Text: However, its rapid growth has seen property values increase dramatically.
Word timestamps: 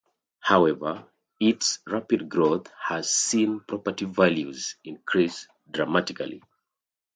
However, 0.39 1.05
its 1.39 1.77
rapid 1.85 2.27
growth 2.27 2.71
has 2.87 3.13
seen 3.13 3.59
property 3.59 4.05
values 4.05 4.75
increase 4.83 5.47
dramatically. 5.69 6.41